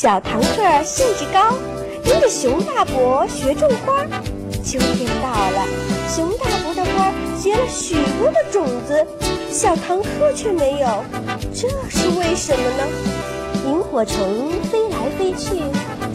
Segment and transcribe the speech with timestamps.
[0.00, 1.58] 小堂客兴致高，
[2.02, 4.02] 跟着熊大伯学种花。
[4.64, 5.66] 秋天到了，
[6.08, 9.06] 熊大伯的花结了许多的种子，
[9.50, 11.04] 小堂客却没有，
[11.52, 12.88] 这是为什么呢？
[13.66, 15.60] 萤火虫飞来飞去，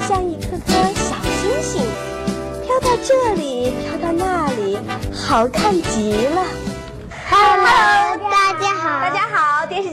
[0.07, 1.83] 像一颗颗小星星，
[2.65, 4.79] 飘到这里，飘到那里，
[5.13, 6.64] 好看极了。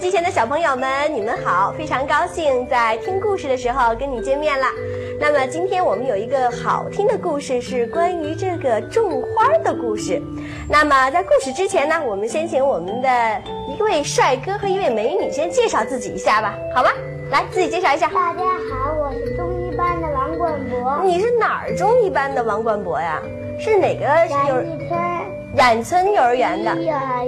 [0.02, 1.72] 机前的小朋友们，你们好！
[1.78, 4.66] 非常高兴在听故事的时候跟你见面了。
[5.20, 10.20] 那么今天我们有一个好听的故事，是关于这个种花的故事。
[10.68, 13.08] 那么在故事之前呢，我们先请我们的
[13.68, 16.90] 一位帅哥和一位美女先介绍自己一下吧，好吗？
[17.30, 18.08] 来，自己介绍一下。
[18.08, 23.22] 大家好，我是中一班的王冠博，你是哪儿中一班的王冠博呀？
[23.56, 24.98] 是哪个幼杨一村
[25.54, 26.74] 冉村幼儿园的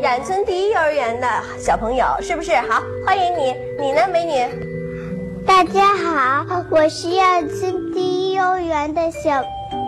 [0.01, 2.55] 冉村第一幼儿园的小朋友，是不是？
[2.57, 3.55] 好，欢迎你。
[3.79, 5.45] 你呢，美女？
[5.47, 9.45] 大家好，我是冉村第一幼儿园的小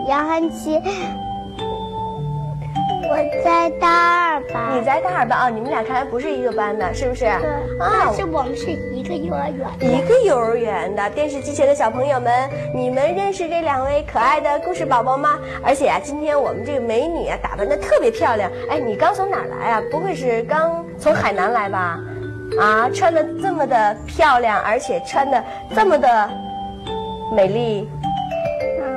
[0.07, 0.79] 杨涵琪，
[3.03, 4.77] 我在大二班。
[4.77, 7.25] 你在大二班啊、你们俩看来不是一个班的，是不是？
[7.25, 7.29] 对，
[7.79, 9.67] 啊但是我们是一个幼儿园。
[9.79, 15.37] 一个幼儿园的电视机前的小朋友们，你们认识这两位可爱的故事宝宝吗？
[15.63, 18.51] 而且啊，今天我们这个美女啊，打扮的特别漂亮。
[18.69, 19.83] 哎，你刚从哪儿来啊？
[19.91, 21.99] 不会是刚从海南来吧？
[22.59, 25.43] 啊，穿的这么的漂亮，而且穿的
[25.75, 26.29] 这么的
[27.33, 27.89] 美丽。
[27.91, 27.97] 嗯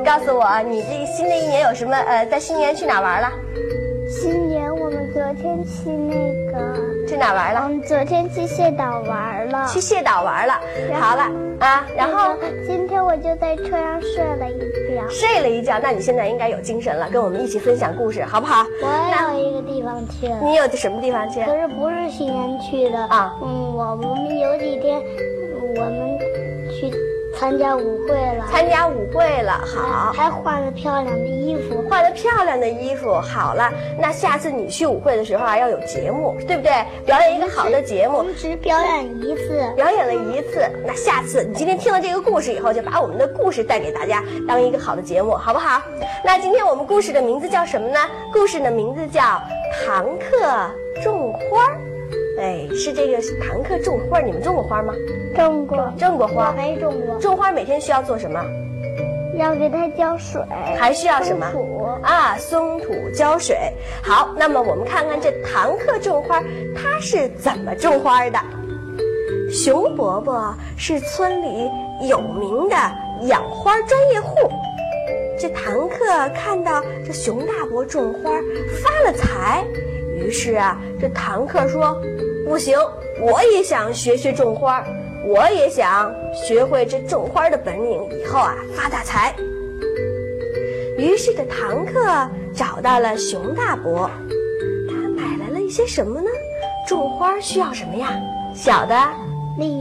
[0.02, 1.94] 告诉我，你这新的一年有什么？
[1.94, 3.30] 呃，在新年去哪儿玩了？
[5.12, 6.14] 昨天去那
[6.52, 7.62] 个，去哪玩了？
[7.64, 9.66] 我们昨天去蟹岛玩了。
[9.66, 10.54] 去蟹岛玩了。
[11.00, 11.22] 好了
[11.60, 12.34] 啊，然后。
[12.66, 14.58] 今天我就在车上睡了一
[14.94, 15.08] 觉。
[15.08, 18.64] 睡了一觉，那你现在应该有精神了，跟我们一起分享故事，好不好？
[18.82, 20.38] 我有一个地方去了。
[20.42, 21.42] 你有什么地方去？
[21.44, 26.19] 可是不是新年去的啊嗯，我们有几天，嗯我们去
[27.40, 31.82] 参加舞会了，参加舞会了，好，还换了漂亮的衣服。
[31.88, 36.70] 换了漂亮的衣服，好了，那下次你去舞会的时候啊，要有节目，对不对？
[37.06, 38.18] 表演一个好的节目。
[38.18, 39.72] 我们只表演一次。
[39.74, 45.80] 表演了一次，那下次你今天听了这个故事以后，就把我们的故事带给大家，当一个好的节目，好不好？
[46.22, 47.98] 那今天我们故事的名字叫什么呢？
[48.34, 49.22] 故事的名字叫
[49.86, 50.70] 《堂客
[51.02, 51.80] 种花儿》。
[52.40, 54.94] 哎，是这个堂客种花儿，你们种过花吗？
[55.36, 56.52] 种过，种过花。
[56.56, 58.42] 没种过，种花每天需要做什么？
[59.36, 60.42] 要给它浇水，
[60.78, 62.36] 还需要什么土啊？
[62.38, 63.56] 松土浇水。
[64.02, 66.42] 好，那么我们看看这堂客种花，
[66.74, 68.38] 他是怎么种花的？
[69.52, 71.70] 熊伯伯是村里
[72.08, 72.76] 有名的
[73.26, 74.50] 养花专业户。
[75.38, 78.30] 这堂客看到这熊大伯种花
[78.82, 79.64] 发了财，
[80.16, 81.98] 于是啊，这堂客说
[82.50, 82.76] ：“不行，
[83.20, 84.84] 我也想学学种花，
[85.24, 89.32] 我也想学会这种花的本领，以后啊发大财。”
[90.98, 94.10] 于是这堂客找到了熊大伯，
[94.88, 96.28] 他买来了一些什么呢？
[96.88, 98.20] 种花需要什么呀？
[98.52, 98.96] 小的，
[99.56, 99.80] 粒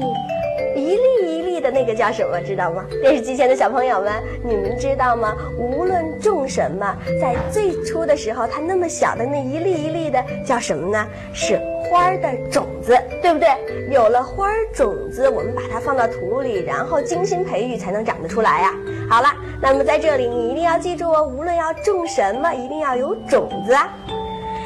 [0.76, 2.40] 一粒一粒的那个叫什么？
[2.40, 2.86] 知道吗？
[3.02, 4.14] 电视机前的小朋友们，
[4.44, 5.36] 你们知道吗？
[5.58, 11.08] 无论种什么，在最初的时候，它那么小的那一粒一粒的叫什么呢？
[11.34, 13.48] 是花儿的种子，对不对？
[13.92, 18.74] 有了花儿种子，我们把它放到土里，然后精心培育，才能长得出来呀。
[19.10, 19.28] 好了，
[19.60, 23.90] 那么在这里你一定要记住哦，无论要种什么，一定要有种子啊。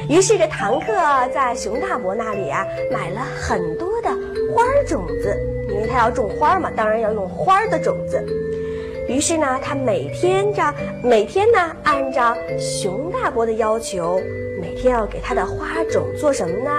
[0.10, 0.88] 于是这堂客
[1.34, 4.10] 在熊大伯那里啊，买了很多的
[4.54, 5.34] 花儿种子，
[5.70, 8.22] 因为他要种花儿嘛，当然要用花儿的种子。
[9.08, 14.22] 于是呢，他每天着每天呢，按照熊大伯的要求，
[14.62, 16.72] 每天要给他的花种做什么呢？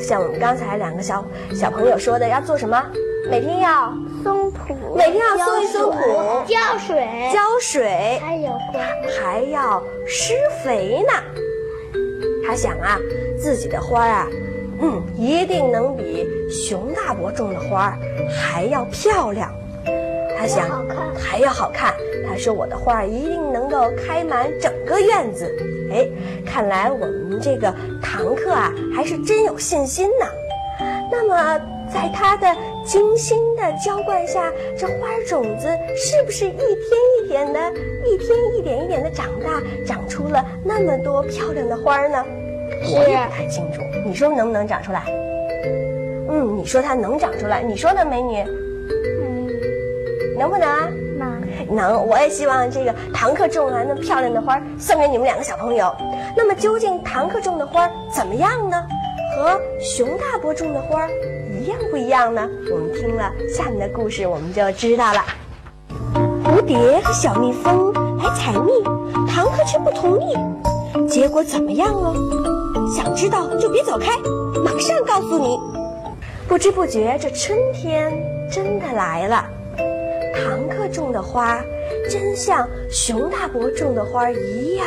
[0.00, 1.24] 像我们刚才两个小
[1.54, 2.82] 小朋友说的，要做什么？
[3.30, 5.98] 每天要松土，每天要松一松土
[6.46, 8.80] 浇水，浇水，还有花。
[9.18, 11.12] 还要施肥呢。
[12.46, 12.98] 他想啊，
[13.38, 14.28] 自己的花啊，
[14.82, 17.96] 嗯，一定能比熊大伯种的花
[18.30, 19.50] 还要漂亮。
[20.36, 21.94] 他想还要好看还要好看。
[22.28, 25.50] 他说我的花一定能够开满整个院子。
[25.94, 26.08] 哎，
[26.44, 30.26] 看来我们这个堂客啊，还是真有信心呢。
[31.10, 31.60] 那么，
[31.92, 32.48] 在他的
[32.84, 36.66] 精心的浇灌下，这花种子是不是一天
[37.22, 37.60] 一点的、
[38.04, 42.24] 一天一点一点的长大，长出了那么多漂亮的花呢？
[42.92, 45.04] 我也不太清楚，你说能不能长出来？
[46.28, 47.62] 嗯，你说它能长出来？
[47.62, 48.42] 你说呢，美女？
[49.22, 49.46] 嗯，
[50.36, 50.88] 能不能啊？
[50.90, 51.03] 那
[51.70, 55.94] 能，我也希望这个堂客种完的漂亮的花送给你们两个小朋友。
[56.36, 58.82] 那么究竟堂客种的花怎么样呢？
[59.36, 61.08] 和熊大伯种的花
[61.60, 62.48] 一样不一样呢？
[62.70, 65.24] 我们听了下面的故事，我们就知道了。
[66.44, 68.82] 蝴蝶和小蜜蜂来采蜜，
[69.28, 70.36] 唐克却不同意。
[71.08, 72.14] 结果怎么样呢？
[72.94, 74.16] 想知道就别走开，
[74.64, 75.58] 马上告诉你。
[76.46, 78.12] 不知不觉，这春天
[78.48, 79.44] 真的来了。
[80.34, 81.60] 唐克种的花，
[82.10, 84.86] 真像熊大伯种的花一样，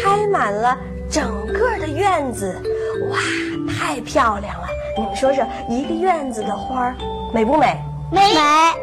[0.00, 0.76] 开满了
[1.10, 2.54] 整个的院子。
[3.10, 3.18] 哇，
[3.72, 4.66] 太漂亮了！
[4.96, 6.94] 你们说说，一个院子的花
[7.32, 7.78] 美不美？
[8.10, 8.20] 美，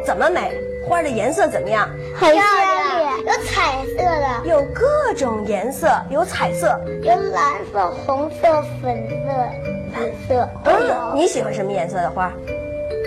[0.04, 0.52] 怎么美？
[0.88, 1.88] 花的颜色怎么样？
[2.14, 11.14] 很漂亮，有彩色的，有各种颜色，有彩色，有蓝色、红色、粉色、紫色都有。
[11.14, 12.32] 你喜欢什么颜色的花？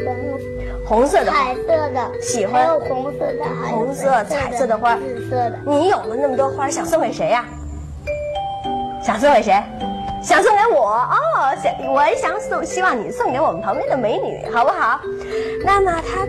[0.06, 0.59] 红色
[0.98, 2.62] 的，彩色的，喜欢。
[2.62, 5.60] 还有红色的，红色、彩色的花，紫色的。
[5.66, 7.46] 你有了那么多花，想送给谁呀？
[9.04, 9.54] 想送给谁？
[10.22, 15.00] 想送给我哦，想我也想送，希望你送给我们旁边的美女，好不好？
[15.66, 16.28] 那么她。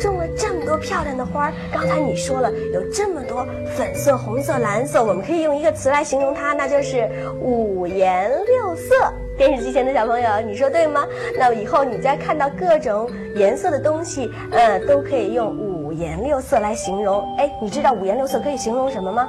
[0.00, 3.46] 种了这么多漂亮的花，刚才你说了有这么多
[3.76, 7.06] 粉色、红色、蓝色，我们可以用一个词来形容它，那就是
[7.38, 8.94] 五颜六色。
[9.40, 11.02] 电视机前的小朋友，你说对吗？
[11.38, 17.26] 那以后你再看到各种颜色的东西，嗯，都可以用五颜六色来形容。
[17.38, 19.26] 哎，你知道五颜六色可以形容什么吗？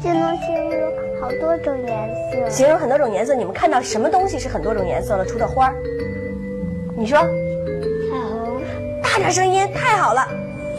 [0.00, 2.48] 就能形容好多种颜色。
[2.48, 5.26] 形容很多种颜色，你们看到什么东西是很多种颜色了？
[5.26, 5.74] 除了花儿，
[6.96, 7.18] 你说。
[7.18, 7.26] 彩
[8.28, 8.62] 虹
[9.02, 10.28] 大点声音，太好了！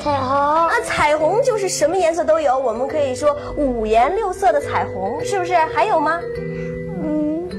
[0.02, 5.54] 彩虹啊，彩虹就是什么颜色都有，我们可以说五颜六色的彩虹，是不是？
[5.56, 6.22] 还有吗？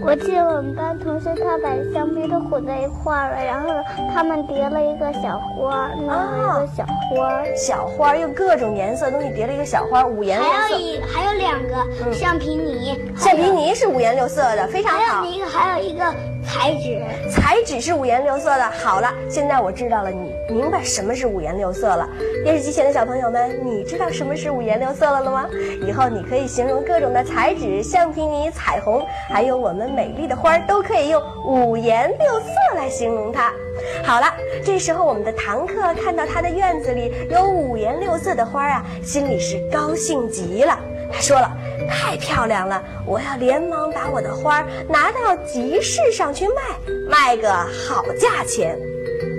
[0.05, 3.69] 我记得我们班同学他把香槟都混在一块儿了，然后
[4.13, 10.55] 他们叠了一个小花，弄了一个小花，小花用各种颜色东西叠了一个小花，五颜六色。
[10.59, 15.23] 还有一还有两个橡皮泥，橡皮泥是五颜六色的，非常好。
[15.23, 16.05] 还有一个还有一个
[16.45, 17.01] 彩纸，
[17.31, 18.65] 彩纸是五颜六色的。
[18.85, 22.09] 好了，现在我知道了，你明白什么是五颜六色了。
[22.45, 25.49] 电视机前的小朋友们，你知道什么是五颜六色了了吗？
[25.87, 29.91] 以后你可以形容各种的彩纸、橡皮泥、彩虹，还有我们。
[29.93, 33.53] 美丽的花儿都可以用五颜六色来形容它。
[34.05, 34.27] 好了，
[34.65, 40.79] 这时候我们的唐克看到他的院子里有五颜六色的花啊，心里是高兴极了。
[41.13, 41.51] 他说了
[41.91, 46.63] ：“太漂亮了，我要连忙把我的花拿到集市上去卖，
[47.11, 48.79] 卖个好价钱。”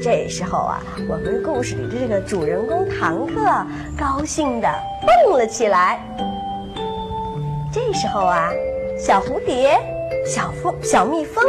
[0.03, 3.65] 这时候啊，我们故事里的这个主人公唐克
[3.97, 4.67] 高兴地
[5.25, 5.97] 蹦了起来。
[7.71, 8.51] 这时候啊，
[9.00, 9.79] 小蝴蝶。
[10.25, 11.44] 小蜂、小蜜蜂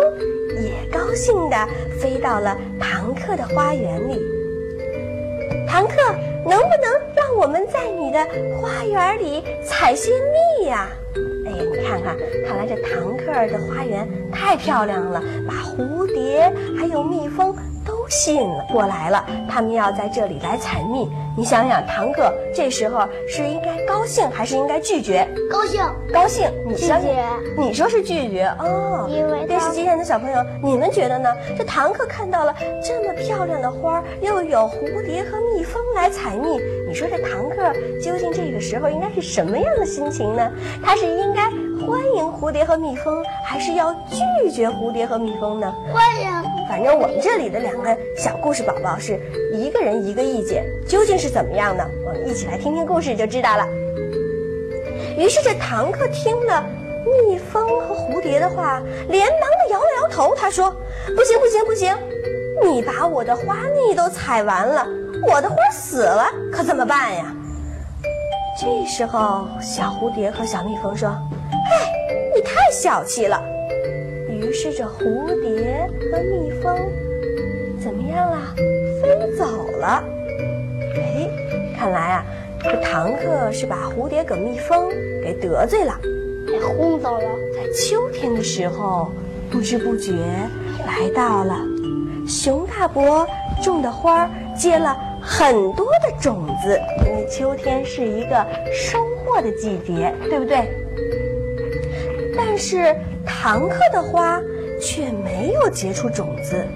[0.60, 1.56] 也高兴地
[2.00, 4.20] 飞到了唐克的花园里。
[5.68, 5.94] 唐克，
[6.44, 8.18] 能不能让我们在你的
[8.60, 10.10] 花园里采些
[10.60, 10.88] 蜜呀？
[11.46, 12.16] 哎呀，你看看，
[12.46, 17.54] 看来这唐克的花园太漂亮了，把蝴蝶还有蜜蜂。
[18.14, 21.10] 吸引了过来了，他们要在这里来采蜜。
[21.36, 25.28] 你想想，唐克这时候是应该高兴还是应该拒绝？
[25.50, 25.82] 高兴，
[26.12, 26.48] 高兴。
[26.64, 27.26] 你拒绝？
[27.58, 29.08] 你说是拒绝哦。
[29.10, 31.28] 因为电视机前的小朋友，你们觉得呢？
[31.58, 40.48] 这唐克看到了这么漂亮的花，又有蝴蝶和蜜蜂来采蜜，你说这唐克究竟这个时候应该是什么样的心情呢？
[40.84, 41.50] 他是应该？
[41.84, 45.74] 欢迎蝴蝶和蜜蜂，还是要拒绝蝴蝶和蜜蜂呢？
[45.92, 46.53] 欢迎。
[46.74, 49.16] 反正我们这里的两个小故事宝宝是
[49.52, 51.88] 一个人一个意见，究竟是怎么样呢？
[52.04, 53.64] 我们一起来听听故事就知道了。
[55.16, 56.66] 于是这唐克听了
[57.28, 60.68] 蜜蜂和蝴蝶的话，连忙的摇了摇头，他说
[61.14, 61.96] ：“不行不行不行，
[62.64, 64.84] 你把我的花蜜都采完了，
[65.28, 67.32] 我的花死了，可怎么办呀？”
[68.60, 71.08] 这时候，小蝴蝶和小蜜蜂说。
[71.08, 71.88] 哎，
[72.34, 73.40] 你太小气了。
[74.44, 76.76] 于是这蝴蝶和蜜蜂
[77.82, 78.54] 怎么样了？
[79.00, 80.04] 飞走了。
[80.96, 81.28] 哎，
[81.78, 82.26] 看来啊，
[82.62, 84.90] 这唐克是把蝴蝶跟蜜蜂
[85.22, 85.98] 给得罪了，
[86.46, 87.24] 给轰走了。
[87.54, 89.10] 在秋天的时候，
[89.50, 91.58] 不知不觉来到了
[92.28, 93.26] 熊大伯
[93.62, 100.68] 种的花结了很多的种子，因为秋天是一个收获的季节，对不对？
[102.36, 102.94] 但是
[103.26, 104.40] 唐克的花
[104.80, 106.66] 却没有结出种子，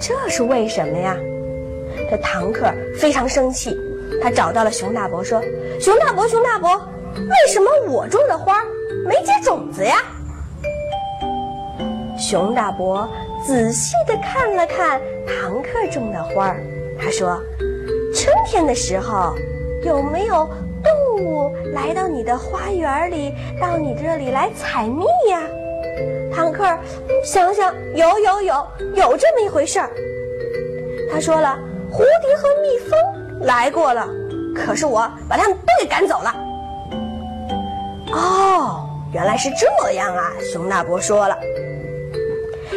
[0.00, 1.16] 这是为什么呀？
[2.10, 3.76] 这唐克非常生气，
[4.22, 5.42] 他找到了熊大伯说
[5.80, 6.76] ：“熊大伯，熊大伯，
[7.16, 8.64] 为什么我种的花
[9.06, 9.96] 没结种子呀？”
[12.18, 13.08] 熊大伯
[13.46, 16.62] 仔细地看了看唐克种的花儿，
[17.00, 17.40] 他说
[18.14, 19.34] ：“春天的时候
[19.84, 20.48] 有没有？”
[20.80, 25.42] 动物来到你的花园里，到你这里来采蜜呀，
[26.38, 26.64] 坦克。
[27.24, 29.90] 想想，有有有有这么一回事儿。
[31.10, 31.58] 他说了，
[31.90, 34.06] 蝴蝶和蜜蜂来过了，
[34.54, 36.32] 可是我把他们都给赶走了。
[38.12, 40.32] 哦，原来是这样啊！
[40.52, 41.36] 熊大伯说了，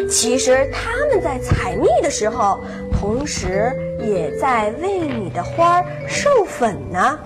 [0.10, 2.60] 其实他们在采蜜的时候，
[3.00, 7.20] 同时也在为你的花授粉呢。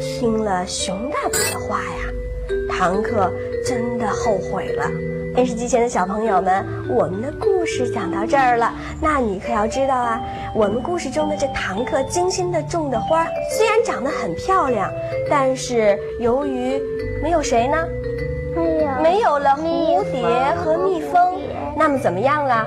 [0.00, 3.30] 听了熊大伯的话呀，唐克
[3.64, 4.90] 真的后悔了。
[5.34, 8.72] 电视机前的小朋友们，我们的故事讲到这儿了。
[9.00, 10.20] 那你可要知道啊，
[10.54, 13.26] 我们故事中的这堂客精心的种的花，
[13.58, 14.88] 虽然长得很漂亮，
[15.28, 16.80] 但是由于
[17.20, 17.76] 没有谁呢，
[18.54, 20.24] 没有没有了蝴蝶
[20.56, 21.40] 和蜜蜂，
[21.76, 22.64] 那么怎么样了？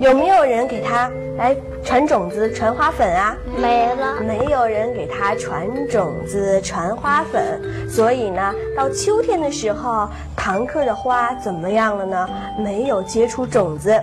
[0.00, 3.36] 有没有人给它来传种子、传花粉啊？
[3.60, 10.08] 没了，没有人给它传种子、传花粉，所以呢，到秋天的时候，
[10.42, 12.28] 唐克的花怎么样了呢？
[12.56, 13.94] 没有结出种子。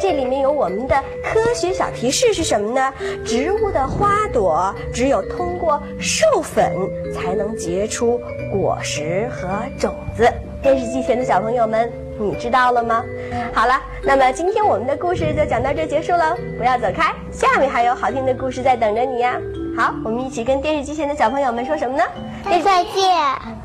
[0.00, 0.94] 这里面有我们的
[1.24, 2.94] 科学小提示是什么呢？
[3.24, 6.72] 植物的花朵只有通过授粉
[7.12, 8.20] 才能结出
[8.52, 10.32] 果实和种子。
[10.62, 13.04] 电视机前的小朋友们，你知道了吗？
[13.52, 19.40] 好了，那么今天我们的故事就讲到这结束了，不要走开，下面还有好听的故事在等着你呀。
[19.76, 22.04] 好，我们一起跟电视机前的小朋友们说什么呢？
[22.44, 23.59] 再见。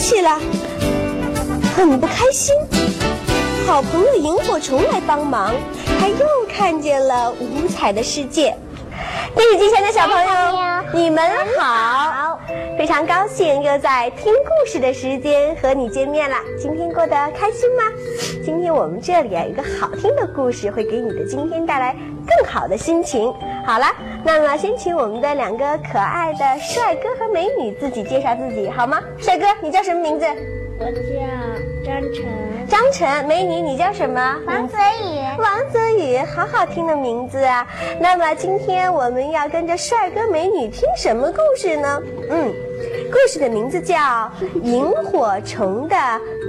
[0.00, 0.40] 不见东西了，
[1.76, 2.54] 很不开心。
[3.66, 5.54] 好朋友萤火虫来帮忙，
[6.00, 8.56] 它又看见了五彩的世界。
[9.36, 10.30] 电视机前的小朋友，
[10.94, 11.22] 你们
[11.58, 11.99] 好！
[12.90, 16.34] 非常高兴又在听故事的时间和你见面了。
[16.58, 17.84] 今天过得开心吗？
[18.44, 21.94] 今天我们这里啊有一个好听的故事，会给你的今天带来
[22.26, 23.32] 更好的心情。
[23.64, 23.86] 好了，
[24.24, 29.00] 那么先请我们的两个可爱的帅哥和美女自己介绍自己好吗？
[29.18, 30.26] 帅哥，你叫什么名字？
[30.80, 30.90] 我叫
[31.86, 32.59] 张晨。
[32.70, 34.36] 张晨，美女，你叫什么？
[34.46, 35.18] 王泽宇。
[35.40, 37.66] 王泽宇，好好听的名字啊！
[37.98, 42.00] 那么今天我们要跟着帅哥美女听什么故事呢？
[42.30, 42.54] 嗯，
[43.10, 43.96] 故事的名字叫
[44.62, 45.96] 《萤火虫的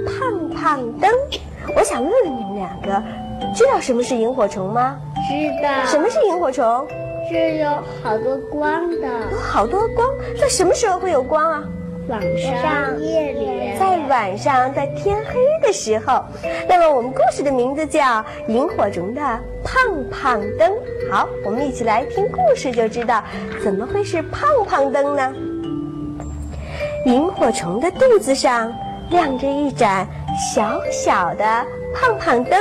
[0.06, 1.10] 胖胖灯》。
[1.74, 3.02] 我想问问你们两个，
[3.52, 4.96] 知道什么是萤火虫吗？
[5.28, 5.84] 知道。
[5.86, 6.86] 什么是萤火虫？
[7.28, 7.68] 是有
[8.00, 9.08] 好多光的。
[9.32, 10.08] 有好多光，
[10.40, 11.64] 在什么时候会有光啊？
[12.08, 16.24] 晚上、夜里，在晚上，在天黑的时候。
[16.68, 18.00] 那么我们故事的名字叫
[18.48, 19.20] 《萤火虫的
[19.62, 19.80] 胖
[20.10, 20.70] 胖灯》。
[21.10, 23.22] 好，我们一起来听故事就知道
[23.62, 25.32] 怎么会是胖胖灯呢？
[27.06, 28.72] 萤火虫的肚子上
[29.10, 30.06] 亮着一盏
[30.54, 31.44] 小小的
[31.94, 32.60] 胖胖灯，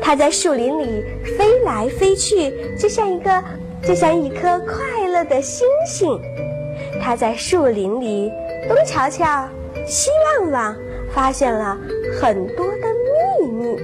[0.00, 1.02] 它在树林里
[1.38, 3.42] 飞来飞去，就像一个
[3.82, 6.20] 就像一颗快乐的星星。
[7.02, 8.32] 它在树林里。
[8.68, 9.48] 东瞧瞧，
[9.86, 10.08] 西
[10.40, 10.76] 望望，
[11.12, 11.76] 发现了
[12.20, 12.86] 很多的
[13.40, 13.76] 秘密。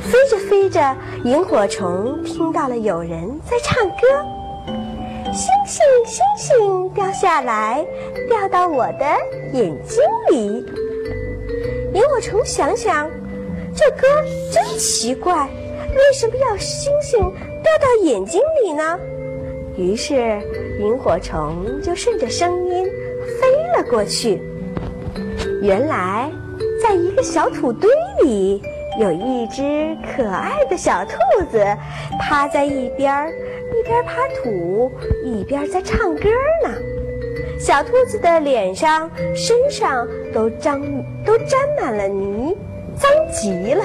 [0.00, 3.96] 飞着飞着，萤火虫听到了有人在唱歌
[5.32, 7.84] ：“星星星星掉下来，
[8.28, 9.06] 掉到我的
[9.52, 10.62] 眼睛里。”
[11.94, 13.10] 萤火虫想想，
[13.74, 14.06] 这歌
[14.52, 15.48] 真奇怪，
[15.88, 17.18] 为什么要星星
[17.62, 18.98] 掉到眼睛里呢？
[19.76, 20.38] 于是，
[20.82, 22.86] 萤火虫就顺着声音。
[23.40, 24.42] 飞了过去。
[25.62, 26.30] 原来，
[26.82, 27.88] 在一个小土堆
[28.24, 28.60] 里，
[29.00, 31.12] 有一只可爱的小兔
[31.50, 31.64] 子，
[32.20, 33.28] 趴在一边，
[33.72, 34.12] 一边扒
[34.42, 34.90] 土，
[35.24, 36.28] 一边在唱歌
[36.64, 36.74] 呢。
[37.60, 40.82] 小兔子的脸上、身上都沾
[41.24, 42.56] 都沾满了泥，
[42.96, 43.84] 脏极了。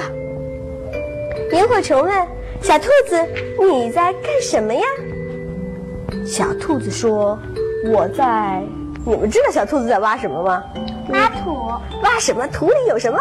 [1.52, 2.26] 萤火虫问
[2.60, 3.16] 小兔子
[3.70, 4.82] ：“你在干什么呀？”
[6.28, 7.38] 小兔子说
[7.90, 8.62] ：“我在。”
[9.06, 10.62] 你们知道小兔子在挖什么吗？
[11.08, 11.54] 挖土。
[12.02, 12.46] 挖什么？
[12.46, 13.18] 土里有什么？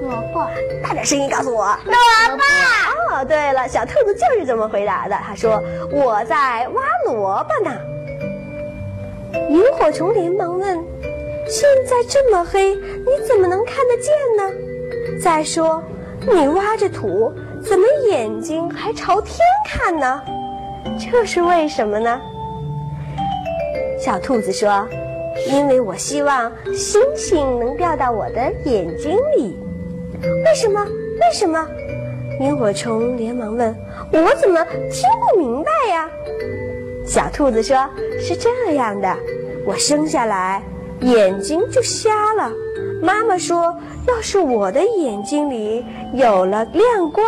[0.00, 0.46] 萝卜。
[0.80, 1.64] 大点声音告诉我。
[1.84, 3.16] 萝卜。
[3.16, 5.16] 哦，对了，小兔子就是这么回答的。
[5.16, 5.60] 他说
[5.90, 7.76] ：“我在挖萝卜呢。”
[9.50, 10.78] 萤火虫连忙问
[11.48, 15.20] ：“现在这么黑，你怎么能看得见呢？
[15.20, 15.82] 再说，
[16.20, 19.36] 你挖着土，怎么眼睛还朝天
[19.66, 20.22] 看呢？
[20.98, 22.20] 这是为什么呢？”
[23.98, 24.86] 小兔子说
[25.50, 29.58] ：“因为我希望星星能掉到我的眼睛里。”
[30.44, 30.84] 为什么？
[30.84, 31.66] 为什么？
[32.40, 33.74] 萤火虫连忙问
[34.12, 36.08] ：“我怎么听不明白呀？”
[37.04, 37.76] 小兔子说
[38.20, 39.16] ：“是这样的，
[39.66, 40.62] 我生下来
[41.00, 42.52] 眼睛就瞎了。
[43.02, 43.76] 妈妈说，
[44.06, 47.24] 要是我的眼睛里有了亮光，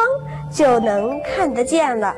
[0.53, 2.15] 就能看得见了。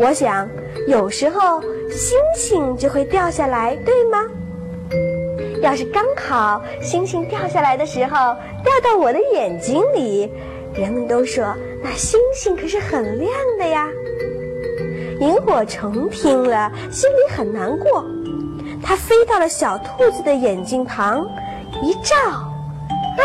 [0.00, 0.48] 我想，
[0.86, 4.18] 有时候。”星星就会掉下来，对吗？
[5.62, 10.30] 要是刚好星星掉下来的时候掉到我的眼睛里。
[10.74, 13.88] 人们都说那星星可是很亮的呀。
[15.20, 18.04] 萤火虫听了，心里很难过。
[18.82, 21.24] 它飞到了小兔子的眼睛旁，
[21.82, 23.24] 一照，啊，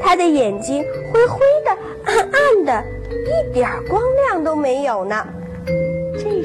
[0.00, 1.70] 它的眼睛灰灰的、
[2.04, 5.26] 暗暗的，一点光亮都没有呢。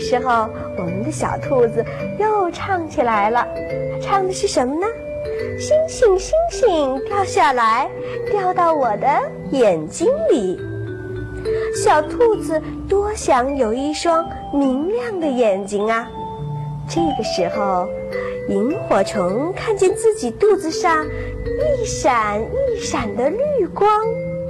[0.04, 1.84] 时候，我们的小兔子
[2.20, 3.48] 又唱起来了。
[4.02, 4.86] 唱的是什么呢？
[5.58, 7.90] 星星星星掉下来，
[8.30, 9.08] 掉到我的
[9.52, 10.60] 眼睛里。
[11.76, 16.08] 小兔子多想有一双明亮的眼睛啊！
[16.88, 17.88] 这个时候，
[18.50, 23.90] 萤火虫看见自己肚子上一闪一闪的绿光。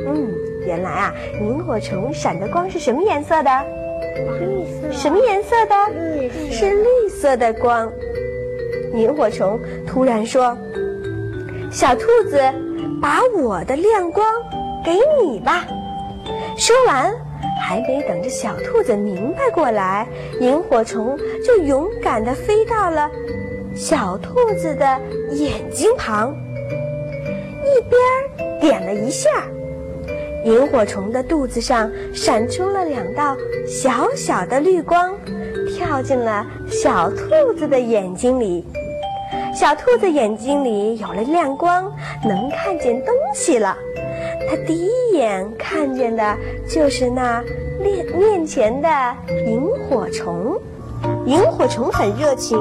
[0.05, 0.31] 嗯，
[0.65, 3.50] 原来啊，萤火虫闪的光是什么颜色的？
[4.91, 5.75] 什么颜色的？
[6.51, 7.91] 是绿色的光。
[8.93, 10.58] 萤火虫突然说。
[11.72, 12.39] 小兔子，
[13.01, 14.25] 把我的亮光
[14.86, 15.65] 给你吧。
[16.55, 17.12] 说完，
[17.60, 20.08] 还没等着小兔子明白过来，
[20.39, 23.10] 萤火虫就勇敢地飞到了
[23.75, 24.86] 小兔子的
[25.32, 26.36] 眼睛旁，
[27.65, 29.29] 一边点了一下，
[30.43, 33.35] 萤火虫的肚子上闪出了两道
[33.65, 35.15] 小小的绿光，
[35.69, 38.65] 跳进了小兔子的眼睛里。
[39.55, 41.91] 小兔子眼睛里有了亮光，
[42.25, 43.77] 能看见东西了。
[44.50, 46.35] 它第一眼看见的
[46.67, 47.41] 就是那
[47.81, 48.89] 面面前的
[49.45, 50.59] 萤火虫。
[51.25, 52.57] 萤火虫很热情，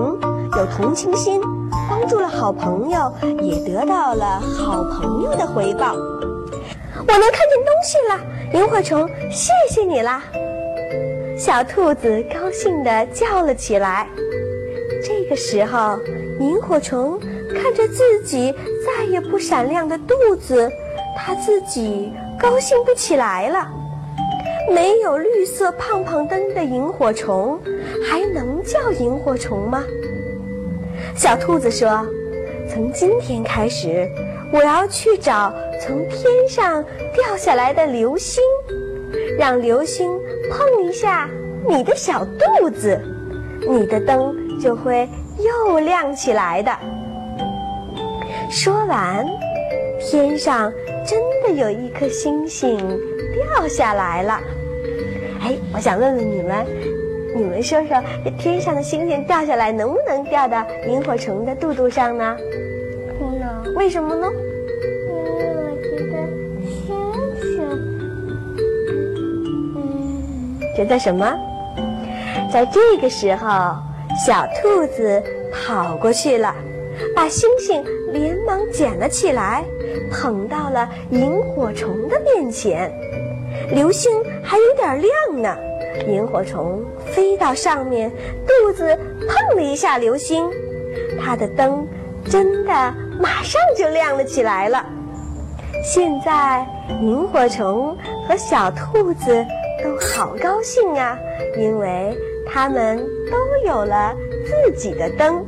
[0.57, 1.41] 有同情心，
[1.89, 5.97] 帮助了好朋友，也得到了好朋友的回报。
[7.07, 8.21] 我能看见东西了，
[8.55, 10.23] 萤火虫，谢谢你啦！
[11.37, 14.07] 小兔子高兴地叫了起来。
[15.05, 15.99] 这个时候。
[16.41, 17.21] 萤火虫
[17.55, 18.53] 看着自己
[18.85, 20.69] 再也不闪亮的肚子，
[21.17, 23.69] 它自己高兴不起来了。
[24.69, 27.61] 没有绿色胖胖灯的萤火虫，
[28.11, 29.85] 还能叫萤火虫吗？
[31.15, 32.05] 小兔子说
[32.69, 34.11] ：“从今天开始，
[34.53, 35.53] 我要去找
[35.85, 38.41] 从天上掉下来的流星，
[39.37, 40.17] 让流星
[40.49, 41.29] 碰一下
[41.69, 42.97] 你的小肚子，
[43.69, 46.71] 你的灯就会。”又亮起来的。
[48.51, 49.27] 说完，
[49.99, 50.71] 天上
[51.05, 52.77] 真的有一颗星星
[53.35, 54.41] 掉下来了。
[55.41, 56.65] 哎，我想问问你们，
[57.35, 62.37] 你们说说，这天上的星星掉下来能不能掉到萤火虫的肚肚上呢？
[63.19, 63.75] 不能。
[63.75, 64.31] 为什么呢？
[70.77, 71.35] 觉得什么？
[72.53, 73.49] 在这个时候。
[74.27, 76.55] 小兔子跑过去了，
[77.17, 77.83] 把星星
[78.13, 79.65] 连忙捡了起来，
[80.11, 82.93] 捧到了萤火虫的面前。
[83.71, 84.13] 流星
[84.45, 85.57] 还有点亮呢，
[86.07, 88.13] 萤火虫飞到上面，
[88.47, 88.95] 肚子
[89.27, 90.47] 碰了一下流星，
[91.19, 91.89] 它的灯
[92.29, 92.71] 真的
[93.19, 94.85] 马上就亮了起来了。
[95.83, 96.67] 现在，
[97.01, 97.97] 萤火虫
[98.29, 99.43] 和小兔子
[99.83, 101.19] 都好高兴啊，
[101.57, 102.17] 因为。
[102.45, 102.99] 他们
[103.31, 104.15] 都有了
[104.45, 105.43] 自己的灯。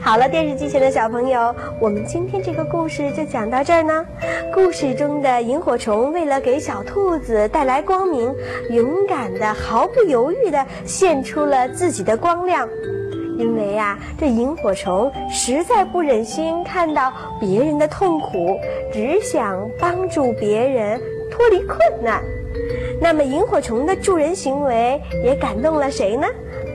[0.00, 4.06] 好了，电视机前的小朋友，我们今天这个故事就讲到这儿呢。
[4.54, 8.34] 故事中的萤火虫为了给小兔子带来光明，
[8.70, 12.66] 勇敢的、毫不犹豫的献出了自己的光亮。
[13.36, 18.56] 因为呀，这萤火虫实在不忍心看到别人的痛苦，
[18.92, 22.22] 只想帮助别人脱离困难。
[23.00, 26.26] 那么，萤火虫的助人行为也感动了谁呢？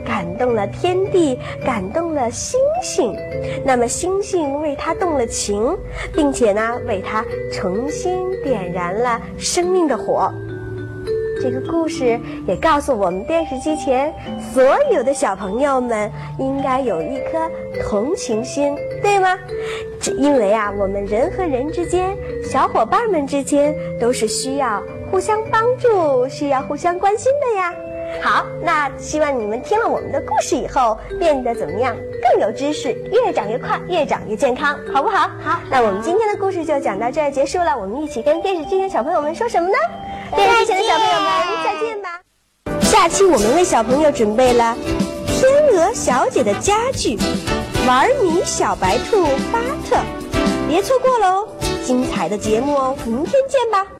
[0.06, 3.16] 感动了天地，感动了星星。
[3.64, 5.78] 那么，星星为它动了情，
[6.14, 10.32] 并且呢，为它重新点燃了生命的火。
[11.42, 14.12] 这个故事也告诉我们电视机前
[14.54, 17.50] 所有的小朋友们，应该有一颗
[17.84, 19.38] 同情心，对吗？
[20.00, 24.82] 这因为啊，我们人和人之间，小伙伴们之间，都是需要。
[25.16, 27.74] 互相帮助，是要互相关心的呀。
[28.22, 31.96] 好，那希望你们听了我们的故事以后，变得怎么样？
[32.22, 35.30] 更有知识，越长越快，越长越健康，好不好？
[35.42, 35.62] 好。
[35.72, 37.78] 那我们今天的故事就讲到这儿结束了。
[37.78, 39.76] 我们一起跟电视机前小朋友们说什么呢？
[40.36, 41.32] 电视机前的小朋友们，
[41.64, 42.20] 再见吧。
[42.82, 44.76] 下期我们为小朋友准备了
[45.28, 47.18] 天鹅小姐的家具，
[47.88, 49.96] 玩米小白兔巴特，
[50.68, 51.48] 别错过喽！
[51.86, 53.95] 精彩的节目哦，明天见吧。